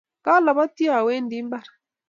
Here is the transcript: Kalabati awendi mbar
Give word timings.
Kalabati 0.25 0.85
awendi 0.97 1.37
mbar 1.47 1.67